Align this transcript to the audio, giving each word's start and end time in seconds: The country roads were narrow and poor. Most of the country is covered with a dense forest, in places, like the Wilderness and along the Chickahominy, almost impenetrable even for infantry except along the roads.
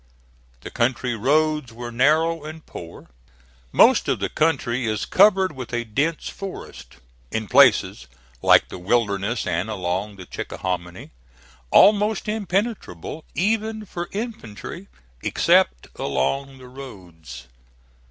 The 0.61 0.71
country 0.71 1.15
roads 1.15 1.71
were 1.71 1.91
narrow 1.91 2.43
and 2.43 2.65
poor. 2.65 3.11
Most 3.71 4.07
of 4.07 4.17
the 4.17 4.29
country 4.29 4.87
is 4.87 5.05
covered 5.05 5.51
with 5.51 5.71
a 5.73 5.83
dense 5.83 6.27
forest, 6.27 6.95
in 7.29 7.47
places, 7.47 8.07
like 8.41 8.69
the 8.69 8.79
Wilderness 8.79 9.45
and 9.45 9.69
along 9.69 10.15
the 10.15 10.25
Chickahominy, 10.25 11.11
almost 11.69 12.27
impenetrable 12.27 13.25
even 13.35 13.85
for 13.85 14.09
infantry 14.11 14.87
except 15.21 15.87
along 15.99 16.57
the 16.57 16.67
roads. 16.67 17.45